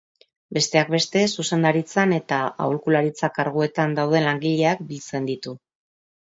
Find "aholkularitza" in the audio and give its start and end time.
2.67-3.31